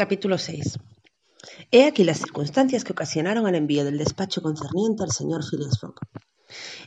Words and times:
Capítulo 0.00 0.38
6. 0.38 0.78
He 1.70 1.84
aquí 1.84 2.04
las 2.04 2.20
circunstancias 2.20 2.84
que 2.84 2.92
ocasionaron 2.92 3.46
el 3.46 3.54
envío 3.54 3.84
del 3.84 3.98
despacho 3.98 4.40
concerniente 4.40 5.02
al 5.02 5.10
señor 5.10 5.42
Phileas 5.44 5.78
Fogg. 5.78 5.96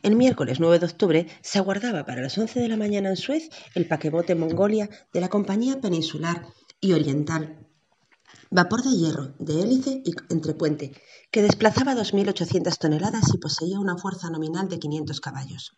El 0.01 0.15
miércoles 0.15 0.59
9 0.59 0.79
de 0.79 0.85
octubre 0.87 1.27
se 1.43 1.59
aguardaba 1.59 2.07
para 2.07 2.23
las 2.23 2.35
11 2.35 2.59
de 2.59 2.67
la 2.67 2.75
mañana 2.75 3.09
en 3.09 3.15
Suez 3.15 3.51
el 3.75 3.87
paquebote 3.87 4.33
Mongolia 4.33 4.89
de 5.13 5.21
la 5.21 5.29
Compañía 5.29 5.79
Peninsular 5.79 6.47
y 6.81 6.93
Oriental, 6.93 7.59
vapor 8.49 8.81
de 8.81 8.97
hierro, 8.97 9.35
de 9.37 9.61
hélice 9.61 10.01
y 10.03 10.15
entrepuente, 10.33 10.99
que 11.29 11.43
desplazaba 11.43 11.93
2.800 11.93 12.75
toneladas 12.79 13.31
y 13.31 13.37
poseía 13.37 13.79
una 13.79 13.95
fuerza 13.95 14.31
nominal 14.31 14.69
de 14.69 14.79
500 14.79 15.21
caballos. 15.21 15.77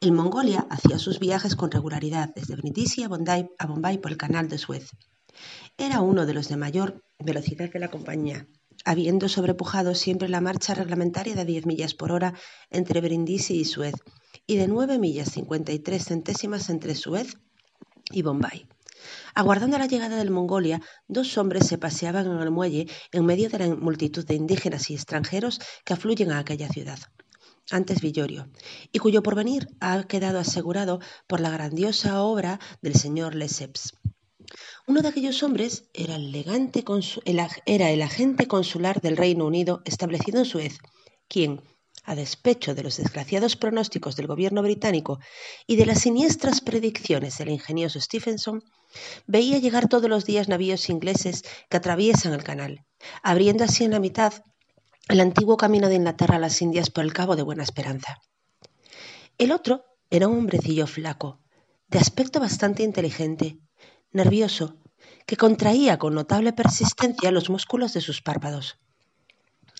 El 0.00 0.12
Mongolia 0.12 0.64
hacía 0.70 1.00
sus 1.00 1.18
viajes 1.18 1.56
con 1.56 1.72
regularidad 1.72 2.30
desde 2.36 2.54
Brindisi 2.54 3.02
a 3.02 3.08
Bombay 3.08 3.98
por 3.98 4.12
el 4.12 4.16
canal 4.16 4.48
de 4.48 4.58
Suez. 4.58 4.92
Era 5.80 6.02
uno 6.02 6.26
de 6.26 6.34
los 6.34 6.48
de 6.50 6.58
mayor 6.58 7.02
velocidad 7.18 7.72
de 7.72 7.78
la 7.78 7.88
compañía, 7.88 8.46
habiendo 8.84 9.30
sobrepujado 9.30 9.94
siempre 9.94 10.28
la 10.28 10.42
marcha 10.42 10.74
reglamentaria 10.74 11.34
de 11.34 11.46
10 11.46 11.64
millas 11.64 11.94
por 11.94 12.12
hora 12.12 12.34
entre 12.68 13.00
Brindisi 13.00 13.60
y 13.60 13.64
Suez 13.64 13.94
y 14.46 14.56
de 14.56 14.68
9 14.68 14.98
millas 14.98 15.32
53 15.32 16.04
centésimas 16.04 16.68
entre 16.68 16.94
Suez 16.94 17.38
y 18.10 18.20
Bombay. 18.20 18.68
Aguardando 19.34 19.78
la 19.78 19.86
llegada 19.86 20.16
del 20.16 20.30
Mongolia, 20.30 20.82
dos 21.08 21.38
hombres 21.38 21.66
se 21.66 21.78
paseaban 21.78 22.26
en 22.26 22.40
el 22.40 22.50
muelle 22.50 22.86
en 23.10 23.24
medio 23.24 23.48
de 23.48 23.60
la 23.60 23.74
multitud 23.74 24.26
de 24.26 24.34
indígenas 24.34 24.90
y 24.90 24.94
extranjeros 24.94 25.60
que 25.86 25.94
afluyen 25.94 26.30
a 26.30 26.40
aquella 26.40 26.68
ciudad. 26.68 26.98
Antes 27.70 28.02
Villorio, 28.02 28.50
y 28.92 28.98
cuyo 28.98 29.22
porvenir 29.22 29.66
ha 29.80 30.02
quedado 30.02 30.40
asegurado 30.40 31.00
por 31.26 31.40
la 31.40 31.48
grandiosa 31.48 32.22
obra 32.22 32.60
del 32.82 32.96
señor 32.96 33.34
Lesseps. 33.34 33.94
Uno 34.86 35.02
de 35.02 35.08
aquellos 35.08 35.42
hombres 35.42 35.84
era 35.94 36.16
el, 36.16 36.34
era 37.66 37.90
el 37.90 38.02
agente 38.02 38.46
consular 38.46 39.00
del 39.00 39.16
Reino 39.16 39.46
Unido 39.46 39.82
establecido 39.84 40.40
en 40.40 40.44
Suez, 40.44 40.78
quien, 41.28 41.62
a 42.04 42.14
despecho 42.14 42.74
de 42.74 42.82
los 42.82 42.96
desgraciados 42.96 43.56
pronósticos 43.56 44.16
del 44.16 44.26
gobierno 44.26 44.62
británico 44.62 45.20
y 45.66 45.76
de 45.76 45.86
las 45.86 46.00
siniestras 46.00 46.60
predicciones 46.60 47.38
del 47.38 47.50
ingenioso 47.50 48.00
Stephenson, 48.00 48.62
veía 49.26 49.58
llegar 49.58 49.88
todos 49.88 50.10
los 50.10 50.24
días 50.24 50.48
navíos 50.48 50.88
ingleses 50.88 51.44
que 51.68 51.76
atraviesan 51.76 52.32
el 52.32 52.42
canal, 52.42 52.84
abriendo 53.22 53.64
así 53.64 53.84
en 53.84 53.92
la 53.92 54.00
mitad 54.00 54.32
el 55.08 55.20
antiguo 55.20 55.56
camino 55.56 55.88
de 55.88 55.96
Inglaterra 55.96 56.36
a 56.36 56.40
las 56.40 56.62
Indias 56.62 56.90
por 56.90 57.04
el 57.04 57.12
Cabo 57.12 57.36
de 57.36 57.42
Buena 57.42 57.62
Esperanza. 57.62 58.20
El 59.38 59.52
otro 59.52 59.84
era 60.10 60.28
un 60.28 60.38
hombrecillo 60.38 60.86
flaco, 60.86 61.40
de 61.88 61.98
aspecto 61.98 62.40
bastante 62.40 62.82
inteligente, 62.82 63.58
nervioso, 64.12 64.76
que 65.26 65.36
contraía 65.36 65.98
con 65.98 66.14
notable 66.14 66.52
persistencia 66.52 67.30
los 67.30 67.50
músculos 67.50 67.92
de 67.92 68.00
sus 68.00 68.22
párpados. 68.22 68.78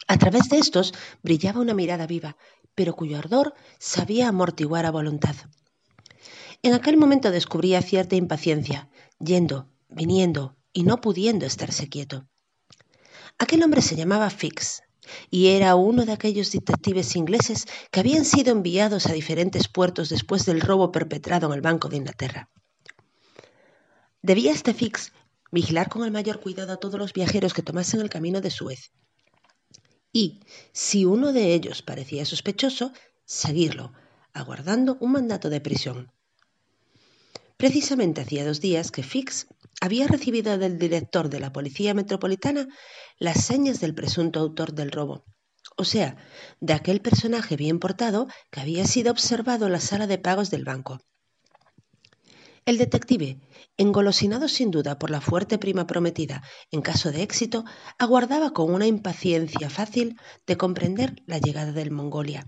A 0.07 0.17
través 0.17 0.49
de 0.49 0.59
estos 0.59 0.93
brillaba 1.23 1.61
una 1.61 1.75
mirada 1.75 2.07
viva, 2.07 2.37
pero 2.75 2.95
cuyo 2.95 3.19
ardor 3.19 3.55
sabía 3.79 4.29
amortiguar 4.29 4.87
a 4.87 4.91
voluntad. 4.91 5.37
En 6.63 6.75
aquel 6.75 6.97
momento 6.97 7.31
descubría 7.31 7.83
cierta 7.83 8.17
impaciencia, 8.17 8.89
yendo, 9.19 9.69
viniendo 9.89 10.57
y 10.73 10.85
no 10.85 11.01
pudiendo 11.01 11.47
estarse 11.47 11.89
quieto. 11.89 12.27
Aquel 13.39 13.63
hombre 13.63 13.83
se 13.83 13.97
llamaba 13.97 14.31
Fix, 14.31 14.83
y 15.31 15.49
era 15.49 15.75
uno 15.75 16.05
de 16.05 16.13
aquellos 16.13 16.53
detectives 16.53 17.17
ingleses 17.17 17.67
que 17.91 18.01
habían 18.01 18.25
sido 18.25 18.53
enviados 18.53 19.07
a 19.07 19.13
diferentes 19.13 19.69
puertos 19.69 20.09
después 20.09 20.45
del 20.45 20.61
robo 20.61 20.93
perpetrado 20.93 21.49
en 21.49 21.55
el 21.55 21.61
Banco 21.61 21.89
de 21.89 21.97
Inglaterra. 21.97 22.51
Debía 24.23 24.53
este 24.53 24.75
Fix 24.75 25.13
vigilar 25.51 25.89
con 25.89 26.05
el 26.05 26.11
mayor 26.11 26.41
cuidado 26.41 26.73
a 26.73 26.77
todos 26.77 27.01
los 27.01 27.13
viajeros 27.13 27.55
que 27.55 27.63
tomasen 27.63 28.01
el 28.01 28.11
camino 28.11 28.41
de 28.41 28.51
Suez. 28.51 28.93
Y, 30.13 30.41
si 30.73 31.05
uno 31.05 31.33
de 31.33 31.55
ellos 31.55 31.83
parecía 31.83 32.25
sospechoso, 32.25 32.93
seguirlo, 33.25 33.93
aguardando 34.33 34.99
un 35.01 35.13
mandato 35.13 35.49
de 35.49 35.61
prisión. 35.61 36.13
Precisamente 37.57 38.21
hacía 38.21 38.45
dos 38.45 38.61
días 38.61 38.91
que 38.91 39.03
Fix 39.03 39.47
había 39.81 40.07
recibido 40.07 40.59
del 40.59 40.79
director 40.79 41.29
de 41.31 41.41
la 41.41 41.53
Policía 41.53 41.95
Metropolitana 41.95 42.69
las 43.19 43.45
señas 43.45 43.81
del 43.81 43.95
presunto 43.95 44.41
autor 44.41 44.75
del 44.75 44.91
robo, 44.91 45.25
o 45.77 45.85
sea, 45.85 46.17
de 46.61 46.75
aquel 46.75 47.01
personaje 47.01 47.57
bien 47.57 47.79
portado 47.79 48.29
que 48.51 48.61
había 48.61 48.87
sido 48.87 49.11
observado 49.11 49.67
en 49.67 49.73
la 49.73 49.81
sala 49.81 50.07
de 50.07 50.19
pagos 50.19 50.51
del 50.51 50.65
banco. 50.65 51.01
El 52.67 52.79
detective, 52.79 53.41
engolosinado 53.77 54.49
sin 54.49 54.71
duda 54.71 54.99
por 54.99 55.11
la 55.11 55.21
fuerte 55.21 55.59
prima 55.59 55.87
prometida 55.87 56.43
en 56.71 56.83
caso 56.83 57.11
de 57.11 57.23
éxito, 57.23 57.65
aguardaba 57.99 58.53
con 58.53 58.73
una 58.73 58.87
impaciencia 58.87 59.71
fácil 59.71 60.21
de 60.47 60.57
comprender 60.57 61.23
la 61.27 61.39
llegada 61.39 61.73
del 61.73 61.91
Mongolia. 61.91 62.47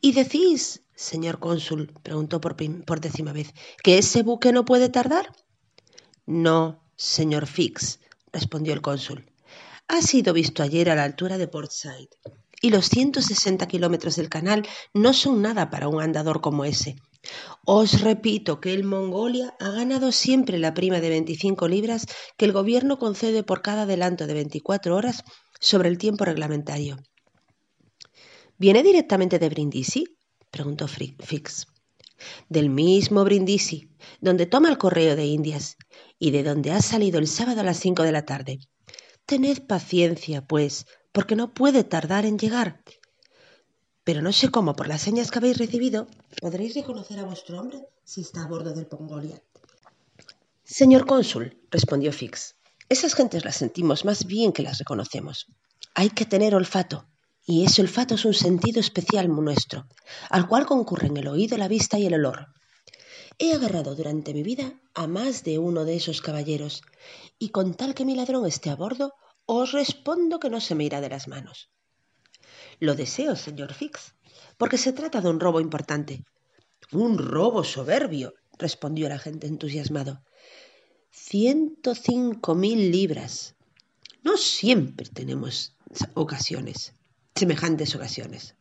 ¿Y 0.00 0.12
decís, 0.12 0.82
señor 0.94 1.38
cónsul, 1.38 1.92
preguntó 2.02 2.40
por, 2.40 2.56
por 2.84 3.00
décima 3.00 3.32
vez, 3.32 3.52
que 3.82 3.98
ese 3.98 4.22
buque 4.22 4.52
no 4.52 4.64
puede 4.64 4.88
tardar? 4.88 5.34
No, 6.26 6.84
señor 6.96 7.46
Fix, 7.46 8.00
respondió 8.32 8.72
el 8.72 8.82
cónsul. 8.82 9.30
Ha 9.88 10.00
sido 10.02 10.32
visto 10.32 10.62
ayer 10.62 10.90
a 10.90 10.94
la 10.94 11.04
altura 11.04 11.38
de 11.38 11.48
Portside, 11.48 12.08
y 12.62 12.70
los 12.70 12.88
160 12.88 13.66
kilómetros 13.66 14.16
del 14.16 14.28
canal 14.28 14.66
no 14.94 15.12
son 15.12 15.42
nada 15.42 15.70
para 15.70 15.88
un 15.88 16.00
andador 16.00 16.40
como 16.40 16.64
ese, 16.64 16.96
os 17.64 18.00
repito 18.02 18.60
que 18.60 18.72
el 18.74 18.84
Mongolia 18.84 19.54
ha 19.58 19.70
ganado 19.70 20.12
siempre 20.12 20.58
la 20.58 20.74
prima 20.74 21.00
de 21.00 21.08
25 21.08 21.68
libras 21.68 22.06
que 22.36 22.44
el 22.44 22.52
gobierno 22.52 22.98
concede 22.98 23.42
por 23.42 23.62
cada 23.62 23.82
adelanto 23.82 24.26
de 24.26 24.34
24 24.34 24.94
horas 24.94 25.24
sobre 25.60 25.88
el 25.88 25.98
tiempo 25.98 26.24
reglamentario. 26.24 26.98
¿Viene 28.58 28.82
directamente 28.82 29.38
de 29.38 29.48
Brindisi? 29.48 30.04
preguntó 30.50 30.86
Fix. 30.86 31.66
Del 32.48 32.70
mismo 32.70 33.24
Brindisi, 33.24 33.88
donde 34.20 34.46
toma 34.46 34.68
el 34.68 34.78
correo 34.78 35.16
de 35.16 35.26
Indias 35.26 35.76
y 36.18 36.30
de 36.30 36.42
donde 36.42 36.70
ha 36.70 36.80
salido 36.80 37.18
el 37.18 37.26
sábado 37.26 37.60
a 37.60 37.64
las 37.64 37.78
cinco 37.78 38.02
de 38.02 38.12
la 38.12 38.24
tarde. 38.24 38.60
Tened 39.26 39.66
paciencia, 39.66 40.46
pues, 40.46 40.86
porque 41.12 41.34
no 41.34 41.54
puede 41.54 41.82
tardar 41.82 42.26
en 42.26 42.38
llegar 42.38 42.82
pero 44.04 44.22
no 44.22 44.32
sé 44.32 44.50
cómo, 44.50 44.76
por 44.76 44.86
las 44.86 45.02
señas 45.02 45.30
que 45.30 45.38
habéis 45.38 45.58
recibido, 45.58 46.06
podréis 46.40 46.74
reconocer 46.74 47.18
a 47.18 47.24
vuestro 47.24 47.58
hombre 47.58 47.88
si 48.04 48.20
está 48.20 48.42
a 48.42 48.46
bordo 48.46 48.72
del 48.74 48.86
Pongolia. 48.86 49.42
Señor 50.62 51.06
cónsul, 51.06 51.58
respondió 51.70 52.12
Fix, 52.12 52.56
esas 52.88 53.14
gentes 53.14 53.44
las 53.44 53.56
sentimos 53.56 54.04
más 54.04 54.26
bien 54.26 54.52
que 54.52 54.62
las 54.62 54.78
reconocemos. 54.78 55.46
Hay 55.94 56.10
que 56.10 56.26
tener 56.26 56.54
olfato, 56.54 57.06
y 57.46 57.64
ese 57.64 57.80
olfato 57.80 58.14
es 58.14 58.24
un 58.24 58.34
sentido 58.34 58.80
especial 58.80 59.28
nuestro, 59.28 59.86
al 60.28 60.46
cual 60.48 60.66
concurren 60.66 61.16
el 61.16 61.28
oído, 61.28 61.56
la 61.56 61.68
vista 61.68 61.98
y 61.98 62.06
el 62.06 62.14
olor. 62.14 62.48
He 63.38 63.52
agarrado 63.52 63.94
durante 63.94 64.34
mi 64.34 64.42
vida 64.42 64.74
a 64.94 65.06
más 65.06 65.44
de 65.44 65.58
uno 65.58 65.84
de 65.84 65.96
esos 65.96 66.20
caballeros, 66.20 66.82
y 67.38 67.48
con 67.48 67.74
tal 67.74 67.94
que 67.94 68.04
mi 68.04 68.14
ladrón 68.14 68.46
esté 68.46 68.70
a 68.70 68.76
bordo, 68.76 69.14
os 69.46 69.72
respondo 69.72 70.38
que 70.38 70.50
no 70.50 70.60
se 70.60 70.74
me 70.74 70.84
irá 70.84 71.00
de 71.00 71.08
las 71.08 71.26
manos. 71.26 71.70
Lo 72.80 72.94
deseo, 72.94 73.36
señor 73.36 73.72
Fix, 73.72 74.14
porque 74.56 74.78
se 74.78 74.92
trata 74.92 75.20
de 75.20 75.28
un 75.28 75.40
robo 75.40 75.60
importante. 75.60 76.24
Un 76.92 77.18
robo 77.18 77.64
soberbio, 77.64 78.34
respondió 78.58 79.06
el 79.06 79.12
agente 79.12 79.46
entusiasmado. 79.46 80.22
Ciento 81.10 81.94
cinco 81.94 82.54
mil 82.54 82.90
libras. 82.90 83.54
No 84.22 84.36
siempre 84.36 85.06
tenemos 85.08 85.76
ocasiones, 86.14 86.94
semejantes 87.34 87.94
ocasiones. 87.94 88.56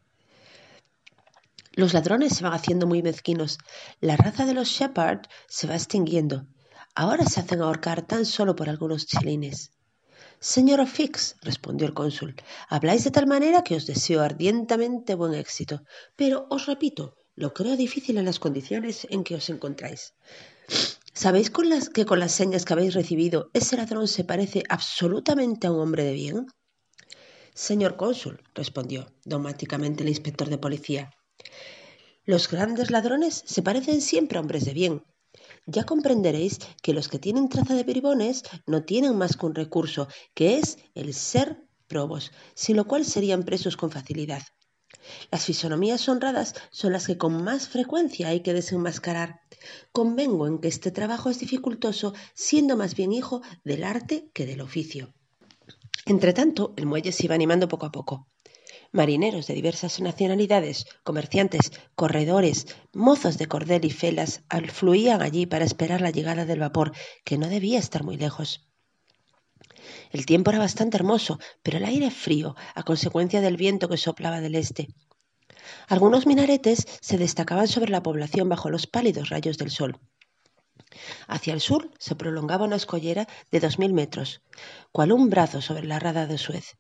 Los 1.76 1.94
ladrones 1.94 2.36
se 2.36 2.44
van 2.44 2.54
haciendo 2.54 2.86
muy 2.86 3.02
mezquinos. 3.02 3.58
La 4.00 4.16
raza 4.16 4.46
de 4.46 4.54
los 4.54 4.68
Shepherd 4.68 5.22
se 5.48 5.66
va 5.66 5.76
extinguiendo. 5.76 6.46
Ahora 6.94 7.26
se 7.26 7.40
hacen 7.40 7.62
ahorcar 7.62 8.04
tan 8.04 8.26
solo 8.26 8.56
por 8.56 8.70
algunos 8.70 9.08
chelines. 9.08 9.72
Señor 10.44 10.86
Fix, 10.88 11.38
respondió 11.42 11.88
el 11.88 11.94
cónsul, 11.94 12.36
habláis 12.68 13.06
de 13.06 13.12
tal 13.12 13.28
manera 13.28 13.64
que 13.64 13.78
os 13.78 13.88
deseo 13.88 14.20
ardientemente 14.22 15.16
buen 15.16 15.34
éxito. 15.36 15.76
Pero 16.18 16.48
os 16.50 16.66
repito, 16.66 17.16
lo 17.42 17.54
creo 17.54 17.78
difícil 17.78 18.18
en 18.18 18.26
las 18.26 18.40
condiciones 18.40 19.08
en 19.10 19.24
que 19.24 19.36
os 19.36 19.50
encontráis. 19.50 20.16
¿Sabéis 21.14 21.50
con 21.50 21.70
las, 21.70 21.88
que 21.88 22.06
con 22.06 22.20
las 22.20 22.34
señas 22.34 22.66
que 22.66 22.74
habéis 22.74 22.94
recibido 22.94 23.52
ese 23.54 23.78
ladrón 23.78 24.10
se 24.10 24.26
parece 24.26 24.64
absolutamente 24.68 25.68
a 25.68 25.72
un 25.72 25.80
hombre 25.80 26.04
de 26.04 26.14
bien? 26.14 26.48
Señor 27.54 27.96
cónsul, 27.96 28.44
respondió 28.54 29.14
dogmáticamente 29.24 30.04
el 30.04 30.10
inspector 30.10 30.50
de 30.50 30.58
policía, 30.58 31.12
los 32.26 32.50
grandes 32.50 32.90
ladrones 32.90 33.44
se 33.46 33.62
parecen 33.62 34.02
siempre 34.02 34.38
a 34.38 34.42
hombres 34.42 34.64
de 34.64 34.74
bien, 34.74 35.04
ya 35.66 35.86
comprenderéis 35.86 36.60
que 36.82 36.94
los 36.94 37.08
que 37.08 37.20
tienen 37.20 37.50
traza 37.50 37.76
de 37.76 37.84
bribones 37.84 38.44
no 38.66 38.84
tienen 38.84 39.18
más 39.18 39.38
que 39.38 39.46
un 39.46 39.56
recurso, 39.56 40.08
que 40.34 40.58
es 40.58 40.78
el 40.96 41.14
ser 41.14 41.68
probos, 41.88 42.32
sin 42.54 42.78
lo 42.78 42.86
cual 42.86 43.06
serían 43.06 43.44
presos 43.44 43.78
con 43.78 43.92
facilidad. 43.92 44.42
Las 45.32 45.46
fisonomías 45.46 46.08
honradas 46.08 46.56
son 46.72 46.94
las 46.94 47.08
que 47.08 47.18
con 47.18 47.44
más 47.44 47.68
frecuencia 47.68 48.30
hay 48.30 48.42
que 48.42 48.54
desenmascarar. 48.54 49.42
Convengo 49.92 50.48
en 50.48 50.60
que 50.60 50.68
este 50.68 50.92
trabajo 50.92 51.30
es 51.30 51.40
dificultoso, 51.40 52.14
siendo 52.34 52.78
más 52.78 52.96
bien 52.96 53.12
hijo 53.12 53.42
del 53.64 53.84
arte 53.84 54.30
que 54.34 54.46
del 54.46 54.62
oficio. 54.62 55.14
Entretanto, 56.06 56.74
el 56.78 56.86
muelle 56.86 57.12
se 57.12 57.26
iba 57.26 57.36
animando 57.36 57.68
poco 57.68 57.86
a 57.86 57.92
poco. 57.92 58.28
Marineros 58.94 59.48
de 59.48 59.56
diversas 59.56 60.00
nacionalidades, 60.02 60.86
comerciantes, 61.04 61.72
corredores, 61.96 62.68
mozos 62.94 63.40
de 63.40 63.48
cordel 63.48 63.86
y 63.86 63.90
felas 63.90 64.44
afluían 64.50 65.24
allí 65.24 65.48
para 65.48 65.66
esperar 65.66 66.00
la 66.00 66.12
llegada 66.12 66.46
del 66.46 66.60
vapor, 66.60 66.94
que 67.26 67.40
no 67.40 67.48
debía 67.48 67.80
estar 67.80 68.04
muy 68.04 68.18
lejos. 68.18 68.70
El 70.12 70.28
tiempo 70.28 70.52
era 70.52 70.60
bastante 70.60 70.96
hermoso, 70.96 71.40
pero 71.64 71.80
el 71.80 71.86
aire 71.86 72.12
frío, 72.12 72.56
a 72.76 72.84
consecuencia 72.84 73.42
del 73.42 73.58
viento 73.58 73.90
que 73.90 73.98
soplaba 73.98 74.42
del 74.42 74.54
este. 74.54 74.90
Algunos 75.88 76.28
minaretes 76.28 76.86
se 77.02 77.18
destacaban 77.18 77.68
sobre 77.68 77.90
la 77.90 78.04
población 78.04 78.48
bajo 78.48 78.70
los 78.70 78.86
pálidos 78.86 79.30
rayos 79.30 79.58
del 79.58 79.72
sol. 79.72 80.00
Hacia 81.28 81.56
el 81.56 81.62
sur 81.62 81.90
se 81.98 82.16
prolongaba 82.16 82.66
una 82.66 82.76
escollera 82.76 83.28
de 83.50 83.60
dos 83.60 83.80
mil 83.80 83.92
metros, 83.92 84.44
cual 84.92 85.12
un 85.12 85.32
brazo 85.32 85.62
sobre 85.62 85.88
la 85.88 85.98
rada 85.98 86.28
de 86.28 86.38
Suez. 86.38 86.78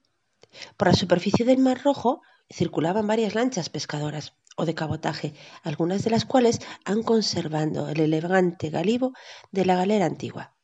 Por 0.77 0.87
la 0.87 0.93
superficie 0.93 1.45
del 1.45 1.59
Mar 1.59 1.81
Rojo 1.83 2.21
circulaban 2.49 3.07
varias 3.07 3.35
lanchas 3.35 3.69
pescadoras 3.69 4.33
o 4.55 4.65
de 4.65 4.75
cabotaje, 4.75 5.33
algunas 5.63 6.03
de 6.03 6.11
las 6.11 6.25
cuales 6.25 6.59
han 6.85 7.03
conservado 7.03 7.89
el 7.89 7.99
elegante 7.99 8.69
galibo 8.69 9.13
de 9.51 9.65
la 9.65 9.75
galera 9.75 10.05
antigua. 10.05 10.55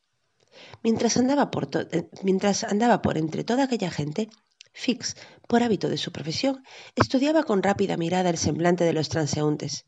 Mientras 0.84 1.18
andaba 1.18 1.52
por, 1.52 1.70
eh, 1.92 2.10
mientras 2.24 2.64
andaba 2.64 3.02
por 3.02 3.18
entre 3.18 3.44
toda 3.44 3.64
aquella 3.64 3.92
gente, 3.92 4.30
Fix, 4.74 5.16
por 5.48 5.64
hábito 5.64 5.90
de 5.90 5.98
su 5.98 6.12
profesión, 6.12 6.64
estudiaba 6.96 7.44
con 7.44 7.64
rápida 7.64 7.98
mirada 7.98 8.30
el 8.30 8.38
semblante 8.38 8.84
de 8.84 8.94
los 8.94 9.10
transeúntes. 9.10 9.86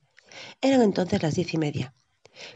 Eran 0.62 0.81
entonces 0.81 1.21
las 1.21 1.36
diez 1.36 1.53
y 1.53 1.57
media. 1.57 1.94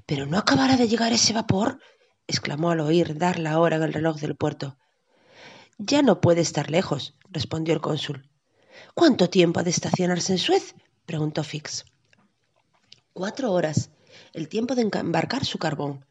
¿Pero 0.06 0.26
no 0.26 0.38
acabará 0.38 0.78
de 0.78 0.88
llegar 0.88 1.14
ese 1.14 1.34
vapor? 1.34 1.80
exclamó 2.28 2.72
al 2.72 2.80
oír 2.80 3.18
dar 3.18 3.38
la 3.40 3.60
hora 3.60 3.76
en 3.76 3.84
el 3.84 3.94
reloj 3.94 4.18
del 4.20 4.36
puerto. 4.36 4.78
Ya 5.78 6.02
no 6.02 6.22
puede 6.22 6.42
estar 6.42 6.72
lejos, 6.72 7.16
respondió 7.30 7.74
el 7.74 7.82
cónsul. 7.82 8.30
¿Cuánto 8.94 9.30
tiempo 9.30 9.60
ha 9.60 9.64
de 9.64 9.72
estacionarse 9.72 10.34
en 10.34 10.40
Suez? 10.40 10.74
preguntó 11.06 11.44
Fix. 11.44 11.86
Cuatro 13.12 13.52
horas, 13.52 13.90
el 14.34 14.48
tiempo 14.48 14.76
de 14.76 14.84
embarcar 14.84 15.46
su 15.46 15.58
carbón. 15.58 16.06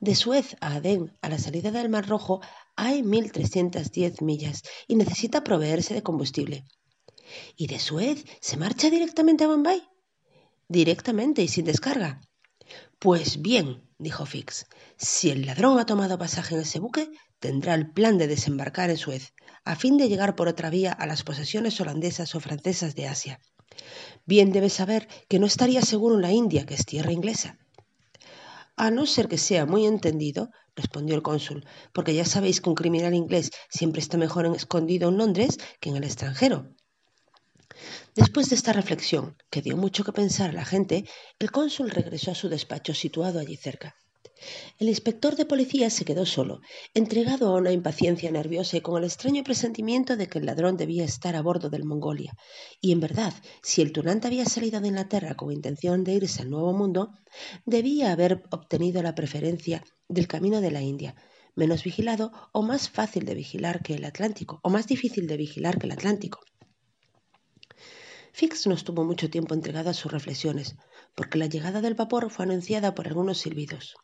De 0.00 0.14
Suez 0.14 0.56
a 0.60 0.76
Adén, 0.76 1.16
a 1.22 1.28
la 1.28 1.38
salida 1.38 1.70
del 1.70 1.88
Mar 1.88 2.08
Rojo, 2.08 2.40
hay 2.74 3.02
1.310 3.02 4.22
millas 4.22 4.62
y 4.86 4.96
necesita 4.96 5.44
proveerse 5.44 5.94
de 5.94 6.02
combustible. 6.02 6.64
¿Y 7.56 7.66
de 7.66 7.78
Suez 7.78 8.24
se 8.40 8.56
marcha 8.56 8.90
directamente 8.90 9.44
a 9.44 9.48
Bombay? 9.48 9.82
Directamente 10.68 11.42
y 11.42 11.48
sin 11.48 11.64
descarga. 11.64 12.20
Pues 12.98 13.40
bien, 13.42 13.88
dijo 13.98 14.26
Fix, 14.26 14.66
si 14.96 15.30
el 15.30 15.46
ladrón 15.46 15.78
ha 15.78 15.86
tomado 15.86 16.18
pasaje 16.18 16.54
en 16.54 16.62
ese 16.62 16.80
buque, 16.80 17.10
tendrá 17.40 17.74
el 17.74 17.90
plan 17.90 18.18
de 18.18 18.26
desembarcar 18.26 18.90
en 18.90 18.96
Suez, 18.96 19.32
a 19.64 19.76
fin 19.76 19.96
de 19.96 20.08
llegar 20.08 20.34
por 20.34 20.48
otra 20.48 20.70
vía 20.70 20.92
a 20.92 21.06
las 21.06 21.22
posesiones 21.22 21.80
holandesas 21.80 22.34
o 22.34 22.40
francesas 22.40 22.94
de 22.94 23.06
Asia. 23.06 23.40
Bien 24.26 24.52
debe 24.52 24.70
saber 24.70 25.08
que 25.28 25.38
no 25.38 25.46
estaría 25.46 25.82
seguro 25.82 26.16
en 26.16 26.22
la 26.22 26.32
India, 26.32 26.66
que 26.66 26.74
es 26.74 26.86
tierra 26.86 27.12
inglesa. 27.12 27.58
A 28.76 28.90
no 28.90 29.06
ser 29.06 29.28
que 29.28 29.38
sea 29.38 29.66
muy 29.66 29.86
entendido, 29.86 30.50
respondió 30.76 31.16
el 31.16 31.22
cónsul, 31.22 31.66
porque 31.92 32.14
ya 32.14 32.24
sabéis 32.24 32.60
que 32.60 32.68
un 32.68 32.76
criminal 32.76 33.14
inglés 33.14 33.50
siempre 33.68 34.00
está 34.00 34.16
mejor 34.16 34.46
escondido 34.54 35.08
en 35.08 35.18
Londres 35.18 35.58
que 35.80 35.90
en 35.90 35.96
el 35.96 36.04
extranjero. 36.04 36.68
Después 38.14 38.48
de 38.48 38.56
esta 38.56 38.72
reflexión, 38.72 39.36
que 39.50 39.62
dio 39.62 39.76
mucho 39.76 40.04
que 40.04 40.12
pensar 40.12 40.50
a 40.50 40.52
la 40.52 40.64
gente, 40.64 41.04
el 41.38 41.50
cónsul 41.50 41.90
regresó 41.90 42.30
a 42.30 42.34
su 42.34 42.48
despacho 42.48 42.94
situado 42.94 43.38
allí 43.38 43.56
cerca. 43.56 43.96
El 44.78 44.88
inspector 44.88 45.36
de 45.36 45.44
policía 45.44 45.90
se 45.90 46.04
quedó 46.04 46.24
solo, 46.26 46.60
entregado 46.94 47.48
a 47.48 47.58
una 47.58 47.72
impaciencia 47.72 48.30
nerviosa 48.30 48.76
y 48.76 48.80
con 48.80 48.98
el 48.98 49.04
extraño 49.04 49.42
presentimiento 49.42 50.16
de 50.16 50.28
que 50.28 50.38
el 50.38 50.46
ladrón 50.46 50.76
debía 50.76 51.04
estar 51.04 51.34
a 51.36 51.42
bordo 51.42 51.70
del 51.70 51.84
Mongolia. 51.84 52.34
Y 52.80 52.92
en 52.92 53.00
verdad, 53.00 53.34
si 53.62 53.82
el 53.82 53.92
tunante 53.92 54.26
había 54.26 54.44
salido 54.44 54.80
de 54.80 54.88
Inglaterra 54.88 55.34
con 55.34 55.52
intención 55.52 56.04
de 56.04 56.14
irse 56.14 56.42
al 56.42 56.50
Nuevo 56.50 56.72
Mundo, 56.72 57.10
debía 57.66 58.12
haber 58.12 58.44
obtenido 58.50 59.02
la 59.02 59.14
preferencia 59.14 59.82
del 60.08 60.28
camino 60.28 60.60
de 60.60 60.70
la 60.70 60.82
India, 60.82 61.14
menos 61.54 61.82
vigilado 61.82 62.30
o 62.52 62.62
más 62.62 62.88
fácil 62.88 63.24
de 63.24 63.34
vigilar 63.34 63.82
que 63.82 63.94
el 63.94 64.04
Atlántico, 64.04 64.60
o 64.62 64.70
más 64.70 64.86
difícil 64.86 65.26
de 65.26 65.36
vigilar 65.36 65.78
que 65.78 65.86
el 65.86 65.92
Atlántico. 65.92 66.40
Fix 68.32 68.68
no 68.68 68.74
estuvo 68.74 69.04
mucho 69.04 69.28
tiempo 69.28 69.54
entregado 69.54 69.90
a 69.90 69.94
sus 69.94 70.12
reflexiones, 70.12 70.76
porque 71.16 71.38
la 71.38 71.46
llegada 71.46 71.80
del 71.80 71.94
vapor 71.94 72.30
fue 72.30 72.44
anunciada 72.44 72.94
por 72.94 73.08
algunos 73.08 73.38
silbidos. 73.38 73.96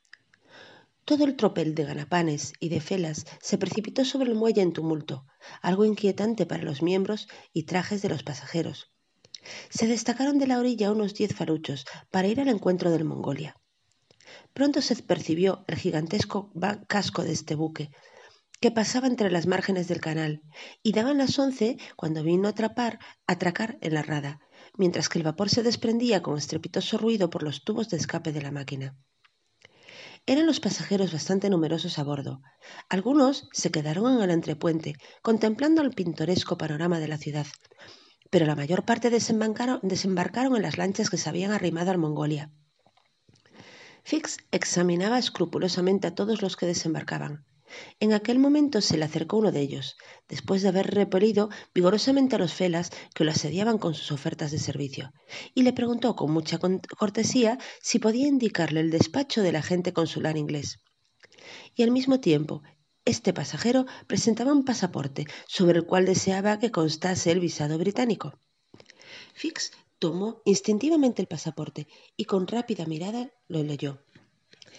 Todo 1.04 1.24
el 1.24 1.36
tropel 1.36 1.74
de 1.74 1.84
ganapanes 1.84 2.54
y 2.60 2.70
de 2.70 2.80
felas 2.80 3.26
se 3.42 3.58
precipitó 3.58 4.06
sobre 4.06 4.30
el 4.30 4.36
muelle 4.36 4.62
en 4.62 4.72
tumulto, 4.72 5.26
algo 5.60 5.84
inquietante 5.84 6.46
para 6.46 6.62
los 6.62 6.82
miembros 6.82 7.28
y 7.52 7.64
trajes 7.64 8.00
de 8.00 8.08
los 8.08 8.22
pasajeros. 8.22 8.90
Se 9.68 9.86
destacaron 9.86 10.38
de 10.38 10.46
la 10.46 10.58
orilla 10.58 10.90
unos 10.90 11.12
diez 11.12 11.34
faruchos 11.34 11.84
para 12.10 12.28
ir 12.28 12.40
al 12.40 12.48
encuentro 12.48 12.90
del 12.90 13.04
Mongolia. 13.04 13.60
Pronto 14.54 14.80
se 14.80 14.96
percibió 14.96 15.64
el 15.68 15.76
gigantesco 15.76 16.50
casco 16.88 17.22
de 17.22 17.32
este 17.32 17.54
buque, 17.54 17.90
que 18.60 18.70
pasaba 18.70 19.06
entre 19.06 19.30
las 19.30 19.46
márgenes 19.46 19.88
del 19.88 20.00
canal, 20.00 20.40
y 20.82 20.92
daban 20.92 21.18
las 21.18 21.38
once 21.38 21.76
cuando 21.96 22.22
vino 22.22 22.48
a 22.48 22.52
atrapar, 22.52 22.98
atracar 23.26 23.76
en 23.82 23.92
la 23.92 24.02
rada, 24.02 24.40
mientras 24.78 25.10
que 25.10 25.18
el 25.18 25.24
vapor 25.24 25.50
se 25.50 25.62
desprendía 25.62 26.22
con 26.22 26.38
estrepitoso 26.38 26.96
ruido 26.96 27.28
por 27.28 27.42
los 27.42 27.62
tubos 27.62 27.90
de 27.90 27.98
escape 27.98 28.32
de 28.32 28.40
la 28.40 28.52
máquina. 28.52 28.96
Eran 30.26 30.46
los 30.46 30.58
pasajeros 30.58 31.12
bastante 31.12 31.50
numerosos 31.50 31.98
a 31.98 32.02
bordo. 32.02 32.40
Algunos 32.88 33.48
se 33.52 33.70
quedaron 33.70 34.16
en 34.16 34.22
el 34.22 34.30
entrepuente, 34.30 34.94
contemplando 35.20 35.82
el 35.82 35.90
pintoresco 35.90 36.56
panorama 36.56 36.98
de 36.98 37.08
la 37.08 37.18
ciudad, 37.18 37.46
pero 38.30 38.46
la 38.46 38.56
mayor 38.56 38.84
parte 38.84 39.10
desembarcaron, 39.10 39.80
desembarcaron 39.82 40.56
en 40.56 40.62
las 40.62 40.78
lanchas 40.78 41.10
que 41.10 41.18
se 41.18 41.28
habían 41.28 41.52
arrimado 41.52 41.90
al 41.90 41.98
Mongolia. 41.98 42.50
Fix 44.02 44.38
examinaba 44.50 45.18
escrupulosamente 45.18 46.06
a 46.06 46.14
todos 46.14 46.40
los 46.40 46.56
que 46.56 46.66
desembarcaban. 46.66 47.44
En 48.00 48.12
aquel 48.12 48.38
momento 48.38 48.80
se 48.80 48.96
le 48.96 49.04
acercó 49.04 49.38
uno 49.38 49.52
de 49.52 49.60
ellos, 49.60 49.96
después 50.28 50.62
de 50.62 50.68
haber 50.68 50.94
repelido 50.94 51.48
vigorosamente 51.74 52.36
a 52.36 52.38
los 52.38 52.54
felas 52.54 52.90
que 53.14 53.24
lo 53.24 53.30
asediaban 53.30 53.78
con 53.78 53.94
sus 53.94 54.12
ofertas 54.12 54.50
de 54.50 54.58
servicio, 54.58 55.12
y 55.54 55.62
le 55.62 55.72
preguntó 55.72 56.16
con 56.16 56.30
mucha 56.32 56.58
cortesía 56.58 57.58
si 57.80 57.98
podía 57.98 58.26
indicarle 58.26 58.80
el 58.80 58.90
despacho 58.90 59.42
del 59.42 59.56
agente 59.56 59.92
consular 59.92 60.36
inglés. 60.36 60.80
Y 61.74 61.82
al 61.82 61.90
mismo 61.90 62.20
tiempo, 62.20 62.62
este 63.04 63.32
pasajero 63.32 63.84
presentaba 64.06 64.52
un 64.52 64.64
pasaporte 64.64 65.26
sobre 65.46 65.78
el 65.78 65.86
cual 65.86 66.06
deseaba 66.06 66.58
que 66.58 66.70
constase 66.70 67.30
el 67.30 67.40
visado 67.40 67.76
británico. 67.78 68.38
Fix 69.34 69.72
tomó 69.98 70.40
instintivamente 70.44 71.20
el 71.20 71.28
pasaporte 71.28 71.86
y 72.16 72.24
con 72.24 72.46
rápida 72.46 72.86
mirada 72.86 73.30
lo 73.48 73.62
leyó 73.62 74.03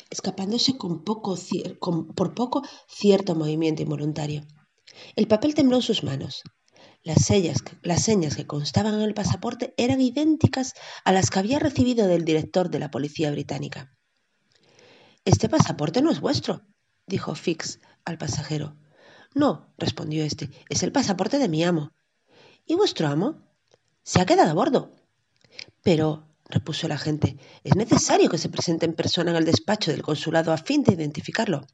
escapándose 0.09 0.73
por 0.75 1.03
poco 1.03 2.63
cierto 2.87 3.35
movimiento 3.35 3.81
involuntario. 3.81 4.43
El 5.15 5.27
papel 5.27 5.55
tembló 5.55 5.77
en 5.77 5.81
sus 5.81 6.03
manos. 6.03 6.43
Las, 7.03 7.29
las 7.83 8.03
señas 8.03 8.35
que 8.35 8.47
constaban 8.47 8.95
en 8.95 9.01
el 9.01 9.13
pasaporte 9.13 9.73
eran 9.77 10.01
idénticas 10.01 10.73
a 11.03 11.11
las 11.11 11.29
que 11.29 11.39
había 11.39 11.59
recibido 11.59 12.07
del 12.07 12.25
director 12.25 12.69
de 12.69 12.79
la 12.79 12.89
policía 12.89 13.29
británica. 13.31 13.91
Este 15.23 15.49
pasaporte 15.49 16.01
no 16.01 16.11
es 16.11 16.19
vuestro, 16.19 16.61
dijo 17.05 17.35
Fix 17.35 17.79
al 18.05 18.17
pasajero. 18.17 18.75
No, 19.33 19.73
respondió 19.77 20.23
éste, 20.23 20.49
es 20.69 20.81
el 20.83 20.91
pasaporte 20.91 21.39
de 21.39 21.49
mi 21.49 21.63
amo. 21.63 21.91
¿Y 22.65 22.75
vuestro 22.75 23.07
amo? 23.07 23.41
Se 24.03 24.21
ha 24.21 24.25
quedado 24.25 24.49
a 24.49 24.53
bordo. 24.53 24.95
Pero 25.83 26.27
repuso 26.49 26.85
el 26.85 26.91
agente, 26.91 27.37
es 27.63 27.75
necesario 27.75 28.29
que 28.29 28.37
se 28.37 28.49
presente 28.49 28.85
en 28.85 28.93
persona 28.93 29.31
en 29.31 29.37
el 29.37 29.45
despacho 29.45 29.91
del 29.91 30.01
consulado 30.01 30.51
a 30.51 30.57
fin 30.57 30.83
de 30.83 30.93
identificarlo. 30.93 31.65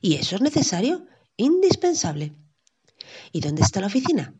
¿Y 0.00 0.14
eso 0.14 0.36
es 0.36 0.42
necesario? 0.42 1.06
Indispensable. 1.36 2.34
¿Y 3.32 3.40
dónde 3.40 3.62
está 3.62 3.80
la 3.80 3.88
oficina? 3.88 4.34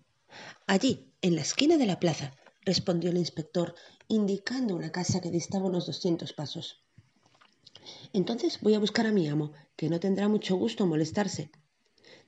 Allí, 0.66 1.12
en 1.22 1.34
la 1.34 1.42
esquina 1.42 1.76
de 1.76 1.86
la 1.86 1.98
plaza, 1.98 2.32
respondió 2.64 3.10
el 3.10 3.16
inspector, 3.16 3.74
indicando 4.08 4.76
una 4.76 4.92
casa 4.92 5.20
que 5.20 5.30
distaba 5.30 5.66
unos 5.66 5.86
doscientos 5.86 6.32
pasos. 6.32 6.82
Entonces 8.12 8.60
voy 8.60 8.74
a 8.74 8.78
buscar 8.78 9.06
a 9.06 9.12
mi 9.12 9.28
amo, 9.28 9.52
que 9.76 9.88
no 9.88 10.00
tendrá 10.00 10.28
mucho 10.28 10.56
gusto 10.56 10.86
molestarse. 10.86 11.50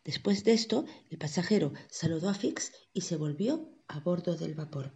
Después 0.04 0.44
de 0.44 0.52
esto, 0.52 0.86
el 1.10 1.18
pasajero 1.18 1.72
saludó 1.90 2.28
a 2.30 2.34
Fix 2.34 2.72
y 2.92 3.02
se 3.02 3.16
volvió 3.16 3.70
a 3.86 4.00
bordo 4.00 4.34
del 4.34 4.54
vapor. 4.54 4.94